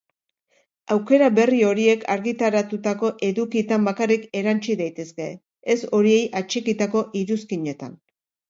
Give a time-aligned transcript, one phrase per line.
[0.93, 5.31] Aukera berri horiek argitaratutako edukietan bakarrik erantsi daitezke,
[5.75, 7.97] ez horiei atxikitako iruzkinetan.